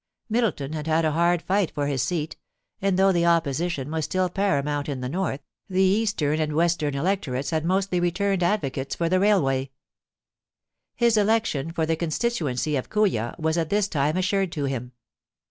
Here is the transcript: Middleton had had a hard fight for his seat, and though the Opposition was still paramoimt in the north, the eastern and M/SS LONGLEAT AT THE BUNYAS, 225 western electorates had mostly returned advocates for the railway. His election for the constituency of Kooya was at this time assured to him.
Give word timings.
Middleton 0.29 0.73
had 0.73 0.87
had 0.87 1.05
a 1.05 1.11
hard 1.11 1.43
fight 1.43 1.69
for 1.69 1.85
his 1.85 2.01
seat, 2.01 2.35
and 2.81 2.97
though 2.97 3.11
the 3.11 3.27
Opposition 3.27 3.91
was 3.91 4.05
still 4.05 4.31
paramoimt 4.31 4.89
in 4.89 5.01
the 5.01 5.07
north, 5.07 5.41
the 5.69 5.83
eastern 5.83 6.39
and 6.39 6.51
M/SS 6.53 6.55
LONGLEAT 6.55 6.71
AT 6.71 6.79
THE 6.79 6.85
BUNYAS, 6.85 6.95
225 6.95 6.95
western 6.95 6.95
electorates 6.95 7.49
had 7.51 7.65
mostly 7.65 7.99
returned 7.99 8.41
advocates 8.41 8.95
for 8.95 9.07
the 9.09 9.19
railway. 9.19 9.69
His 10.95 11.17
election 11.17 11.71
for 11.71 11.85
the 11.85 11.95
constituency 11.95 12.75
of 12.75 12.89
Kooya 12.89 13.35
was 13.37 13.59
at 13.59 13.69
this 13.69 13.87
time 13.87 14.17
assured 14.17 14.51
to 14.53 14.63
him. 14.65 14.93